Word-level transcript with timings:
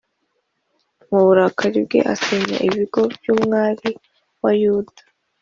mu 1.09 1.19
burakari 1.25 1.79
bwe 1.85 1.99
asenya 2.13 2.57
ibigo 2.67 3.01
by’umwari 3.13 3.89
wa 4.43 4.51
Yuda; 4.61 5.01